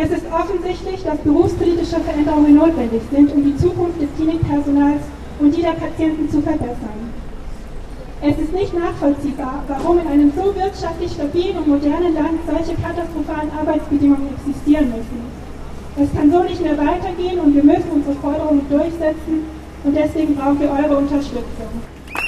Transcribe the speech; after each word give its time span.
Es 0.00 0.10
ist 0.10 0.26
offensichtlich, 0.30 1.02
dass 1.02 1.18
berufspolitische 1.18 1.98
Veränderungen 1.98 2.54
notwendig 2.54 3.02
sind, 3.10 3.32
um 3.32 3.42
die 3.42 3.56
Zukunft 3.56 4.00
des 4.00 4.08
Klinikpersonals 4.14 5.02
und 5.40 5.56
die 5.56 5.62
der 5.62 5.72
Patienten 5.72 6.30
zu 6.30 6.40
verbessern. 6.40 7.10
Es 8.22 8.38
ist 8.38 8.52
nicht 8.52 8.72
nachvollziehbar, 8.78 9.64
warum 9.66 9.98
in 9.98 10.06
einem 10.06 10.32
so 10.36 10.54
wirtschaftlich 10.54 11.10
stabilen 11.10 11.58
und 11.58 11.66
modernen 11.66 12.14
Land 12.14 12.38
solche 12.46 12.80
katastrophalen 12.80 13.50
Arbeitsbedingungen 13.58 14.28
existieren 14.38 14.86
müssen. 14.86 15.20
Es 15.96 16.16
kann 16.16 16.30
so 16.30 16.44
nicht 16.44 16.62
mehr 16.62 16.78
weitergehen 16.78 17.40
und 17.40 17.56
wir 17.56 17.64
müssen 17.64 17.90
unsere 17.92 18.14
Forderungen 18.16 18.68
durchsetzen 18.70 19.50
und 19.82 19.96
deswegen 19.96 20.36
brauchen 20.36 20.60
wir 20.60 20.70
eure 20.70 20.96
Unterstützung. 20.96 21.74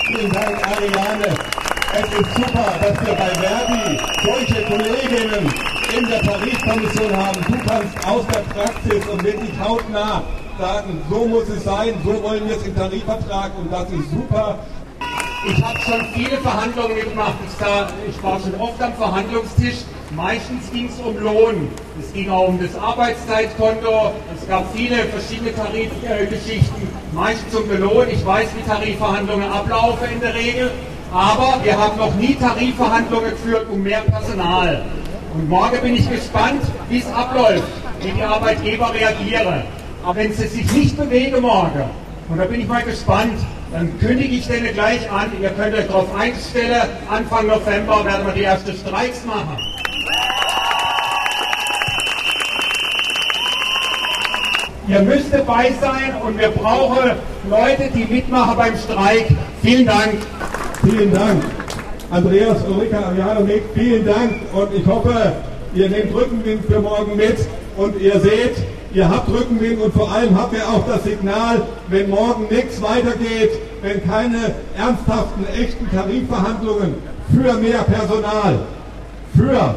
Vielen 0.08 0.32
Dank, 0.32 0.58
Ariane. 0.66 1.69
Es 1.92 2.06
ist 2.06 2.34
super, 2.36 2.72
dass 2.80 3.04
wir 3.04 3.14
bei 3.14 3.30
Verdi 3.30 3.98
solche 4.22 4.62
Kolleginnen 4.62 5.52
in 5.96 6.08
der 6.08 6.22
Tarifkommission 6.22 7.16
haben. 7.16 7.40
Du 7.48 7.58
kannst 7.68 8.06
aus 8.06 8.24
der 8.28 8.40
Praxis 8.54 9.06
und 9.12 9.24
wirklich 9.24 9.50
hautnah 9.58 10.22
sagen, 10.56 11.00
so 11.10 11.26
muss 11.26 11.48
es 11.48 11.64
sein, 11.64 11.94
so 12.04 12.22
wollen 12.22 12.48
wir 12.48 12.56
es 12.56 12.66
im 12.66 12.76
Tarifvertrag 12.76 13.50
und 13.58 13.72
das 13.72 13.90
ist 13.90 14.10
super. 14.10 14.60
Ich 15.48 15.64
habe 15.64 15.80
schon 15.80 16.06
viele 16.14 16.36
Verhandlungen 16.38 16.96
sah, 17.58 17.88
ich 18.08 18.22
war 18.22 18.38
schon 18.38 18.54
oft 18.60 18.80
am 18.80 18.92
Verhandlungstisch. 18.94 19.78
Meistens 20.10 20.70
ging 20.72 20.88
es 20.88 20.98
um 21.04 21.16
Lohn. 21.18 21.68
Es 21.98 22.12
ging 22.12 22.28
auch 22.30 22.48
um 22.48 22.60
das 22.60 22.76
Arbeitszeitkonto. 22.80 24.12
Es 24.36 24.46
gab 24.48 24.66
viele 24.74 25.04
verschiedene 25.04 25.54
Tarifgeschichten. 25.54 26.82
Äh, 26.82 27.14
Meistens 27.14 27.54
um 27.54 27.68
den 27.68 27.80
Lohn. 27.80 28.06
Ich 28.10 28.24
weiß, 28.24 28.48
wie 28.56 28.68
Tarifverhandlungen 28.68 29.50
ablaufen 29.50 30.08
in 30.12 30.20
der 30.20 30.34
Regel. 30.34 30.70
Aber 31.12 31.58
wir 31.64 31.76
haben 31.76 31.98
noch 31.98 32.14
nie 32.14 32.34
Tarifverhandlungen 32.34 33.30
geführt 33.30 33.66
um 33.70 33.82
mehr 33.82 34.00
Personal. 34.02 34.84
Und 35.34 35.48
morgen 35.48 35.80
bin 35.82 35.96
ich 35.96 36.08
gespannt, 36.08 36.62
wie 36.88 36.98
es 36.98 37.12
abläuft, 37.12 37.64
wie 38.00 38.10
die 38.10 38.22
Arbeitgeber 38.22 38.92
reagieren. 38.94 39.64
Aber 40.04 40.16
wenn 40.16 40.32
sie 40.32 40.46
sich 40.46 40.70
nicht 40.72 40.96
bewegen 40.96 41.42
morgen, 41.42 41.84
und 42.28 42.38
da 42.38 42.44
bin 42.44 42.60
ich 42.60 42.68
mal 42.68 42.82
gespannt, 42.82 43.38
dann 43.72 43.98
kündige 43.98 44.36
ich 44.36 44.46
denen 44.46 44.72
gleich 44.72 45.10
an, 45.10 45.32
ihr 45.40 45.50
könnt 45.50 45.74
euch 45.74 45.86
darauf 45.88 46.14
einstellen, 46.14 46.82
Anfang 47.08 47.46
November 47.46 48.04
werden 48.04 48.26
wir 48.26 48.32
die 48.32 48.44
ersten 48.44 48.72
Streiks 48.74 49.24
machen. 49.24 49.56
Ihr 54.88 55.02
müsst 55.02 55.32
dabei 55.32 55.72
sein 55.80 56.14
und 56.24 56.38
wir 56.38 56.50
brauchen 56.50 57.12
Leute, 57.48 57.90
die 57.94 58.04
mitmachen 58.12 58.56
beim 58.56 58.76
Streik. 58.76 59.26
Vielen 59.62 59.86
Dank. 59.86 60.14
Vielen 60.82 61.12
Dank. 61.12 61.42
Andreas, 62.10 62.56
Ulrika, 62.66 63.00
Ariane, 63.00 63.44
Nick, 63.44 63.64
vielen 63.74 64.06
Dank. 64.06 64.32
Und 64.54 64.74
ich 64.74 64.86
hoffe, 64.86 65.32
ihr 65.74 65.90
nehmt 65.90 66.14
Rückenwind 66.14 66.64
für 66.64 66.80
morgen 66.80 67.16
mit. 67.16 67.36
Und 67.76 68.00
ihr 68.00 68.18
seht, 68.18 68.56
ihr 68.94 69.06
habt 69.06 69.28
Rückenwind. 69.28 69.82
Und 69.82 69.92
vor 69.92 70.10
allem 70.10 70.34
habt 70.40 70.54
ihr 70.54 70.66
auch 70.66 70.86
das 70.86 71.04
Signal, 71.04 71.60
wenn 71.88 72.08
morgen 72.08 72.46
nichts 72.50 72.80
weitergeht, 72.80 73.50
wenn 73.82 74.02
keine 74.06 74.54
ernsthaften, 74.74 75.44
echten 75.54 75.90
Tarifverhandlungen 75.90 76.94
für 77.30 77.52
mehr 77.54 77.82
Personal, 77.82 78.60
für, 79.36 79.74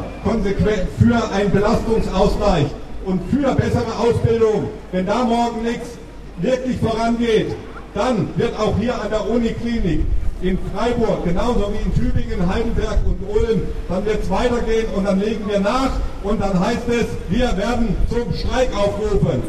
für 0.98 1.32
einen 1.32 1.50
Belastungsausgleich 1.50 2.66
und 3.04 3.20
für 3.30 3.54
bessere 3.54 3.98
Ausbildung, 3.98 4.70
wenn 4.90 5.04
da 5.04 5.22
morgen 5.22 5.62
nichts 5.64 5.98
wirklich 6.38 6.78
vorangeht, 6.78 7.54
dann 7.94 8.30
wird 8.36 8.58
auch 8.58 8.76
hier 8.78 8.94
an 8.94 9.10
der 9.10 9.28
Uniklinik 9.28 10.00
in 10.44 10.58
Freiburg, 10.74 11.24
genauso 11.24 11.72
wie 11.72 11.82
in 11.82 11.94
Tübingen, 11.94 12.46
Heidelberg 12.46 12.98
und 13.06 13.16
Ulm, 13.34 13.62
dann 13.88 14.04
wird 14.04 14.22
es 14.22 14.30
weitergehen 14.30 14.86
und 14.94 15.04
dann 15.04 15.18
legen 15.18 15.48
wir 15.48 15.60
nach 15.60 15.92
und 16.22 16.40
dann 16.40 16.60
heißt 16.60 16.88
es, 16.88 17.06
wir 17.30 17.56
werden 17.56 17.96
zum 18.10 18.32
Streik 18.34 18.68
aufrufen. 18.76 19.42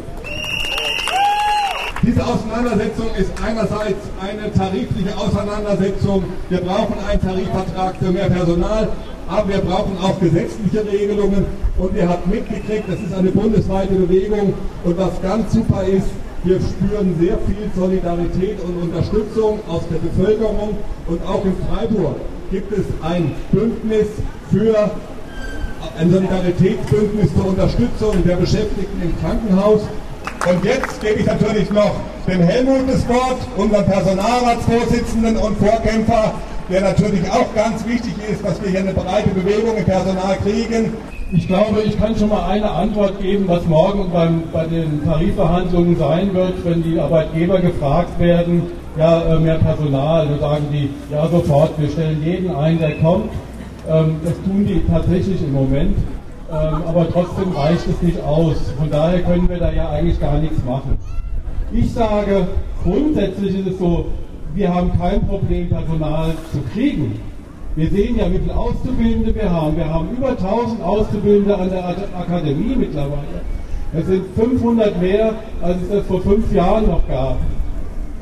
Diese 2.02 2.24
Auseinandersetzung 2.24 3.08
ist 3.18 3.30
einerseits 3.44 4.06
eine 4.22 4.52
tarifliche 4.52 5.16
Auseinandersetzung. 5.18 6.24
Wir 6.48 6.60
brauchen 6.60 6.94
einen 7.06 7.20
Tarifvertrag 7.20 7.96
für 7.96 8.12
mehr 8.12 8.30
Personal, 8.30 8.88
aber 9.28 9.48
wir 9.48 9.58
brauchen 9.58 9.98
auch 10.00 10.18
gesetzliche 10.20 10.86
Regelungen. 10.86 11.44
Und 11.76 11.96
ihr 11.96 12.08
habt 12.08 12.26
mitgekriegt, 12.26 12.84
das 12.88 13.00
ist 13.00 13.12
eine 13.12 13.32
bundesweite 13.32 13.94
Bewegung. 13.94 14.54
Und 14.84 14.96
was 14.96 15.20
ganz 15.20 15.52
super 15.52 15.82
ist, 15.82 16.06
wir 16.46 16.60
spüren 16.60 17.16
sehr 17.18 17.38
viel 17.38 17.70
Solidarität 17.74 18.58
und 18.62 18.80
Unterstützung 18.80 19.58
aus 19.68 19.82
der 19.90 19.98
Bevölkerung 19.98 20.78
und 21.08 21.26
auch 21.26 21.44
in 21.44 21.56
Freiburg 21.66 22.16
gibt 22.52 22.72
es 22.72 22.84
ein 23.02 23.32
Bündnis 23.50 24.06
für 24.52 24.90
ein 25.98 26.10
Solidaritätsbündnis 26.10 27.34
zur 27.34 27.48
Unterstützung 27.48 28.24
der 28.24 28.36
Beschäftigten 28.36 29.02
im 29.02 29.20
Krankenhaus. 29.20 29.80
Und 30.48 30.64
jetzt 30.64 31.00
gebe 31.00 31.20
ich 31.20 31.26
natürlich 31.26 31.70
noch 31.70 31.96
dem 32.28 32.40
Helmut 32.40 32.88
das 32.88 33.08
Wort, 33.08 33.38
unseren 33.56 33.84
Personalratsvorsitzenden 33.84 35.36
und 35.38 35.58
Vorkämpfer, 35.58 36.34
der 36.70 36.80
natürlich 36.82 37.28
auch 37.28 37.52
ganz 37.56 37.84
wichtig 37.86 38.14
ist, 38.30 38.44
dass 38.44 38.62
wir 38.62 38.70
hier 38.70 38.80
eine 38.80 38.92
breite 38.92 39.30
Bewegung 39.30 39.76
im 39.76 39.84
Personal 39.84 40.36
kriegen. 40.44 40.92
Ich 41.32 41.48
glaube, 41.48 41.82
ich 41.84 41.98
kann 41.98 42.14
schon 42.14 42.28
mal 42.28 42.48
eine 42.48 42.70
Antwort 42.70 43.20
geben, 43.20 43.48
was 43.48 43.66
morgen 43.66 44.12
beim, 44.12 44.44
bei 44.52 44.64
den 44.64 45.04
Tarifverhandlungen 45.04 45.98
sein 45.98 46.32
wird, 46.32 46.64
wenn 46.64 46.84
die 46.84 47.00
Arbeitgeber 47.00 47.58
gefragt 47.58 48.16
werden, 48.20 48.62
ja, 48.96 49.34
äh, 49.34 49.40
mehr 49.40 49.56
Personal, 49.56 50.28
dann 50.28 50.38
sagen 50.38 50.66
die, 50.72 50.88
ja, 51.12 51.26
sofort, 51.26 51.72
wir 51.80 51.88
stellen 51.88 52.22
jeden 52.24 52.54
ein, 52.54 52.78
der 52.78 52.92
kommt. 52.98 53.30
Ähm, 53.88 54.20
das 54.24 54.34
tun 54.44 54.66
die 54.68 54.80
tatsächlich 54.88 55.42
im 55.42 55.52
Moment, 55.52 55.96
ähm, 56.48 56.82
aber 56.86 57.08
trotzdem 57.10 57.50
reicht 57.56 57.88
es 57.88 58.00
nicht 58.02 58.22
aus. 58.22 58.72
Von 58.78 58.88
daher 58.88 59.20
können 59.22 59.48
wir 59.48 59.58
da 59.58 59.72
ja 59.72 59.90
eigentlich 59.90 60.20
gar 60.20 60.38
nichts 60.38 60.64
machen. 60.64 60.96
Ich 61.72 61.92
sage, 61.92 62.46
grundsätzlich 62.84 63.58
ist 63.58 63.66
es 63.66 63.78
so, 63.80 64.06
wir 64.54 64.72
haben 64.72 64.96
kein 64.96 65.26
Problem, 65.26 65.70
Personal 65.70 66.34
zu 66.52 66.60
kriegen. 66.72 67.18
Wir 67.76 67.90
sehen 67.90 68.16
ja, 68.16 68.32
wie 68.32 68.38
viele 68.38 68.56
Auszubildende 68.56 69.34
wir 69.34 69.50
haben. 69.50 69.76
Wir 69.76 69.86
haben 69.86 70.08
über 70.16 70.30
1000 70.30 70.82
Auszubildende 70.82 71.58
an 71.58 71.68
der 71.68 71.86
Akademie 72.18 72.74
mittlerweile. 72.74 73.42
Das 73.92 74.06
sind 74.06 74.24
500 74.34 74.98
mehr, 74.98 75.34
als 75.60 75.76
es 75.82 75.90
das 75.90 76.06
vor 76.06 76.22
fünf 76.22 76.50
Jahren 76.54 76.86
noch 76.86 77.06
gab. 77.06 77.36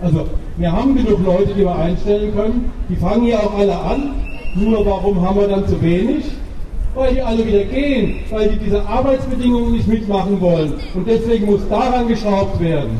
Also, 0.02 0.26
wir 0.56 0.72
haben 0.72 0.96
genug 0.96 1.24
Leute, 1.24 1.54
die 1.56 1.60
wir 1.60 1.76
einstellen 1.76 2.34
können. 2.34 2.72
Die 2.88 2.96
fangen 2.96 3.26
ja 3.26 3.38
auch 3.38 3.56
alle 3.56 3.78
an. 3.78 4.10
Nur 4.56 4.84
warum 4.84 5.22
haben 5.22 5.38
wir 5.38 5.46
dann 5.46 5.68
zu 5.68 5.80
wenig? 5.80 6.24
Weil 6.96 7.14
die 7.14 7.22
alle 7.22 7.46
wieder 7.46 7.64
gehen, 7.64 8.16
weil 8.30 8.48
die 8.48 8.58
diese 8.58 8.84
Arbeitsbedingungen 8.84 9.72
nicht 9.72 9.86
mitmachen 9.86 10.40
wollen. 10.40 10.74
Und 10.94 11.06
deswegen 11.06 11.46
muss 11.46 11.60
daran 11.68 12.08
geschraubt 12.08 12.58
werden. 12.58 12.98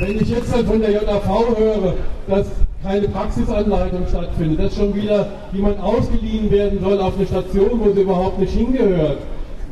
Wenn 0.00 0.20
ich 0.20 0.28
jetzt 0.28 0.54
dann 0.54 0.64
von 0.64 0.80
der 0.80 0.90
JAV 0.92 1.26
höre, 1.56 1.94
dass 2.28 2.46
keine 2.84 3.08
Praxisanleitung 3.08 4.06
stattfindet, 4.08 4.66
dass 4.66 4.76
schon 4.76 4.94
wieder 4.94 5.26
jemand 5.52 5.82
ausgeliehen 5.82 6.48
werden 6.52 6.78
soll 6.80 7.00
auf 7.00 7.16
eine 7.16 7.26
Station, 7.26 7.80
wo 7.82 7.92
sie 7.92 8.02
überhaupt 8.02 8.38
nicht 8.38 8.52
hingehört, 8.52 9.18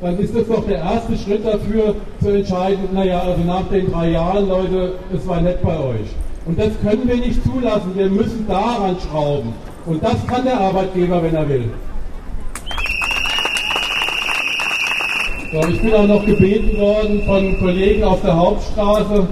dann 0.01 0.19
ist 0.19 0.35
das 0.35 0.49
doch 0.49 0.67
der 0.67 0.79
erste 0.79 1.17
Schritt 1.17 1.47
dafür 1.47 1.95
zu 2.21 2.31
entscheiden, 2.31 2.89
naja, 2.93 3.21
also 3.21 3.41
nach 3.45 3.69
den 3.69 3.91
drei 3.91 4.11
Jahren, 4.11 4.49
Leute, 4.49 4.95
es 5.15 5.27
war 5.29 5.41
nett 5.41 5.63
bei 5.63 5.79
euch. 5.79 6.11
Und 6.45 6.59
das 6.59 6.71
können 6.83 7.07
wir 7.07 7.17
nicht 7.17 7.43
zulassen, 7.45 7.93
wir 7.95 8.09
müssen 8.09 8.47
daran 8.49 8.97
schrauben. 9.09 9.55
Und 9.87 10.03
das 10.03 10.27
kann 10.27 10.45
der 10.45 10.59
Arbeitgeber, 10.59 11.23
wenn 11.23 11.35
er 11.37 11.49
will. 11.49 11.71
So, 15.53 15.69
ich 15.69 15.81
bin 15.81 15.95
auch 15.95 16.07
noch 16.07 16.27
gebeten 16.27 16.81
worden 16.81 17.23
von 17.25 17.59
Kollegen 17.61 18.03
auf 18.03 18.21
der 18.23 18.37
Hauptstraße, 18.37 19.29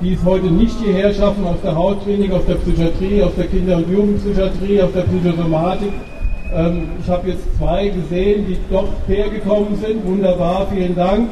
die 0.00 0.14
es 0.14 0.24
heute 0.24 0.46
nicht 0.46 0.76
hierher 0.80 1.12
schaffen, 1.12 1.44
aus 1.44 1.60
der 1.62 1.74
Hautklinik, 1.74 2.32
aus 2.32 2.44
der 2.46 2.54
Psychiatrie, 2.54 3.22
aus 3.22 3.34
der 3.36 3.46
Kinder- 3.46 3.76
und 3.76 3.90
Jugendpsychiatrie, 3.90 4.82
aus 4.82 4.92
der 4.92 5.02
Psychosomatik. 5.02 5.92
Ähm, 6.54 6.88
ich 7.02 7.10
habe 7.10 7.28
jetzt 7.28 7.44
zwei 7.58 7.88
gesehen, 7.88 8.46
die 8.48 8.56
doch 8.70 8.88
hergekommen 9.06 9.76
sind. 9.76 10.06
Wunderbar, 10.06 10.66
vielen 10.72 10.94
Dank. 10.94 11.28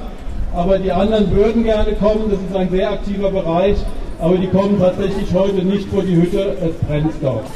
Aber 0.55 0.79
die 0.79 0.91
anderen 0.91 1.31
würden 1.35 1.65
gerne 1.65 1.93
kommen. 1.93 2.31
Das 2.31 2.39
ist 2.39 2.57
ein 2.57 2.71
sehr 2.71 2.91
aktiver 2.91 3.31
Bereich. 3.31 3.77
Aber 4.21 4.37
die 4.37 4.47
kommen 4.47 4.79
tatsächlich 4.81 5.33
heute 5.35 5.65
nicht 5.65 5.89
vor 5.89 6.03
die 6.03 6.17
Hütte. 6.17 6.57
Es 6.63 6.75
brennt 6.87 7.13
dort. 7.21 7.47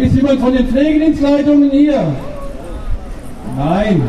Ist 0.00 0.16
jemand 0.16 0.40
von 0.40 0.52
den 0.52 0.66
Pflegedienstleitungen 0.66 1.70
hier? 1.70 2.02
Nein. 3.56 4.02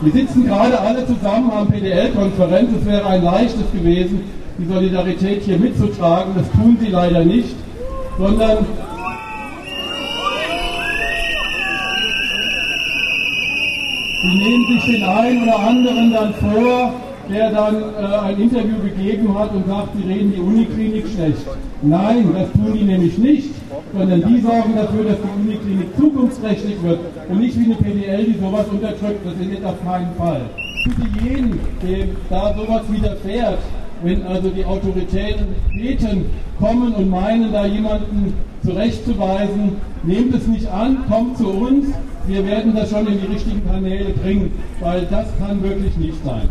Wir 0.00 0.12
sitzen 0.12 0.46
gerade 0.46 0.78
alle 0.78 1.04
zusammen 1.06 1.50
am 1.50 1.66
PDL-Konferenz. 1.68 2.70
Es 2.80 2.86
wäre 2.86 3.04
ein 3.04 3.24
leichtes 3.24 3.64
gewesen, 3.72 4.20
die 4.56 4.72
Solidarität 4.72 5.42
hier 5.42 5.58
mitzutragen. 5.58 6.34
Das 6.36 6.48
tun 6.52 6.78
sie 6.80 6.90
leider 6.90 7.24
nicht, 7.24 7.56
sondern 8.16 8.58
sie 14.22 14.28
nehmen 14.28 14.66
sich 14.68 14.84
den 14.94 15.04
einen 15.04 15.42
oder 15.42 15.58
anderen 15.58 16.12
dann 16.12 16.34
vor, 16.34 16.92
der 17.28 17.50
dann 17.50 17.82
äh, 17.82 18.18
ein 18.24 18.40
Interview 18.40 18.76
gegeben 18.84 19.36
hat 19.36 19.52
und 19.52 19.66
sagt, 19.66 19.88
sie 19.96 20.08
reden 20.08 20.32
die 20.32 20.40
Uniklinik 20.40 21.06
schlecht. 21.08 21.44
Nein, 21.82 22.32
das 22.34 22.52
tun 22.52 22.72
die 22.72 22.84
nämlich 22.84 23.18
nicht. 23.18 23.50
Sondern 23.96 24.22
die 24.26 24.40
sorgen 24.40 24.74
dafür, 24.74 25.04
dass 25.04 25.16
die 25.16 25.40
Uniklinik 25.40 25.96
zukunftsträchtig 25.96 26.82
wird 26.82 27.00
und 27.28 27.40
nicht 27.40 27.58
wie 27.58 27.64
eine 27.64 27.74
PDL, 27.74 28.24
die 28.24 28.38
sowas 28.38 28.66
unterdrückt. 28.70 29.24
Das 29.24 29.34
jetzt 29.50 29.64
auf 29.64 29.84
keinen 29.84 30.14
Fall. 30.16 30.42
Bitte 30.84 31.24
jeden, 31.24 31.60
dem 31.82 32.16
da 32.30 32.54
sowas 32.54 32.82
widerfährt, 32.88 33.58
wenn 34.02 34.22
also 34.26 34.48
die 34.50 34.64
Autoritäten 34.64 35.46
kommen 36.58 36.94
und 36.94 37.10
meinen, 37.10 37.52
da 37.52 37.66
jemanden 37.66 38.34
zurechtzuweisen, 38.64 39.76
nehmt 40.02 40.34
es 40.34 40.46
nicht 40.46 40.68
an, 40.70 40.98
kommt 41.08 41.36
zu 41.36 41.48
uns, 41.48 41.86
wir 42.26 42.46
werden 42.46 42.74
das 42.74 42.90
schon 42.90 43.06
in 43.06 43.20
die 43.20 43.26
richtigen 43.26 43.66
Kanäle 43.68 44.10
bringen, 44.10 44.52
weil 44.80 45.06
das 45.10 45.26
kann 45.38 45.62
wirklich 45.62 45.96
nicht 45.96 46.24
sein. 46.24 46.48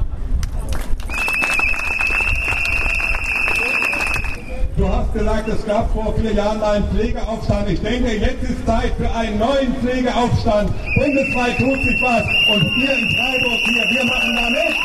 Du 4.78 4.88
hast 4.88 5.12
gesagt, 5.12 5.50
es 5.50 5.66
gab 5.66 5.92
vor 5.92 6.14
vier 6.20 6.34
Jahren 6.34 6.62
einen 6.62 6.88
Pflegeaufstand. 6.90 7.68
Ich 7.68 7.82
denke, 7.82 8.12
jetzt 8.12 8.44
ist 8.44 8.64
Zeit 8.64 8.94
für 8.96 9.10
einen 9.12 9.40
neuen 9.40 9.74
Pflegeaufstand. 9.78 10.70
Bundesweit 10.96 11.58
tut 11.58 11.82
sich 11.84 12.00
was. 12.00 12.22
Und 12.54 12.62
hier 12.78 12.92
in 12.92 13.10
Freiburg, 13.18 13.60
hier, 13.66 13.84
wir 13.90 14.06
machen 14.06 14.36
da 14.36 14.50
mit. 14.52 14.76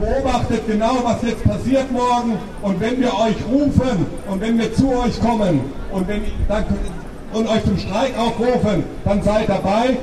Beobachtet 0.00 0.68
genau, 0.68 1.02
was 1.02 1.20
jetzt 1.22 1.42
passiert 1.42 1.90
morgen. 1.90 2.38
Und 2.62 2.80
wenn 2.80 3.00
wir 3.00 3.12
euch 3.12 3.36
rufen 3.50 4.06
und 4.30 4.40
wenn 4.40 4.56
wir 4.56 4.72
zu 4.74 4.96
euch 4.96 5.20
kommen 5.20 5.60
und, 5.90 6.06
wenn, 6.06 6.22
dann, 6.46 6.64
und 7.32 7.48
euch 7.48 7.64
zum 7.64 7.76
Streik 7.76 8.16
aufrufen, 8.16 8.84
dann 9.04 9.20
seid 9.20 9.48
dabei. 9.48 9.96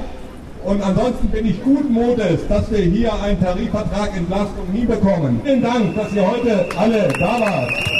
Und 0.65 0.81
ansonsten 0.81 1.27
bin 1.27 1.45
ich 1.45 1.61
guten 1.61 1.93
Mutes, 1.93 2.47
dass 2.49 2.71
wir 2.71 2.79
hier 2.79 3.13
einen 3.21 3.39
Tarifvertrag 3.39 4.17
Entlastung 4.17 4.65
nie 4.73 4.85
bekommen. 4.85 5.39
Vielen 5.43 5.61
Dank, 5.61 5.95
dass 5.95 6.11
ihr 6.11 6.27
heute 6.27 6.65
alle 6.75 7.07
da 7.19 7.39
wart. 7.39 7.94